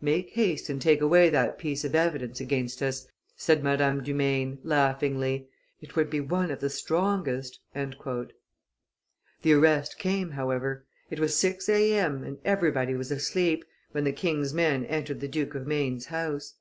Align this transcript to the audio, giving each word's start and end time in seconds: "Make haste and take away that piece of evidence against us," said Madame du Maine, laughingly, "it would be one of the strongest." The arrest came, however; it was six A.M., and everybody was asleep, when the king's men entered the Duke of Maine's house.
"Make 0.00 0.30
haste 0.30 0.70
and 0.70 0.80
take 0.80 1.02
away 1.02 1.28
that 1.28 1.58
piece 1.58 1.84
of 1.84 1.94
evidence 1.94 2.40
against 2.40 2.80
us," 2.82 3.06
said 3.36 3.62
Madame 3.62 4.02
du 4.02 4.14
Maine, 4.14 4.58
laughingly, 4.62 5.50
"it 5.82 5.94
would 5.94 6.08
be 6.08 6.20
one 6.22 6.50
of 6.50 6.60
the 6.60 6.70
strongest." 6.70 7.60
The 7.74 7.92
arrest 9.52 9.98
came, 9.98 10.30
however; 10.30 10.86
it 11.10 11.20
was 11.20 11.36
six 11.36 11.68
A.M., 11.68 12.24
and 12.24 12.38
everybody 12.46 12.94
was 12.94 13.10
asleep, 13.12 13.62
when 13.92 14.04
the 14.04 14.12
king's 14.12 14.54
men 14.54 14.86
entered 14.86 15.20
the 15.20 15.28
Duke 15.28 15.54
of 15.54 15.66
Maine's 15.66 16.06
house. 16.06 16.54